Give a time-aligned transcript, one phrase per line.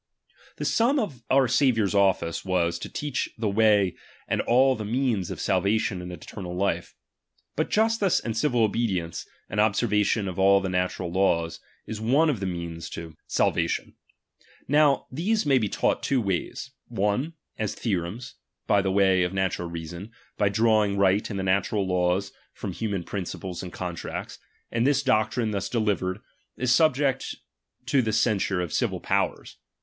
[0.55, 3.95] The sum of our Saviour's office was, to teach" belong, to oh the way
[4.27, 6.95] and all the means of salvation and eternal«, t^t, moas life.
[7.55, 12.01] But justice and civil obedience, and observa c^'uri^iTbnr^ tion of all the natural laws, is
[12.01, 13.85] one of the means to" i"" ^•»^°^^' I 270 RELIGION.[.
[13.91, 13.93] salvatioD.
[14.67, 18.33] Now these may be taught two ways; j^ one, as theorevis,
[18.65, 23.01] by the way of natural reason, by —»drawing right and the natural laws from human_
[23.03, 24.39] o principles and contracts;
[24.71, 26.21] and this doctrine thus delivered,
[26.57, 27.35] is subject
[27.85, 29.57] to the censure of civil powers.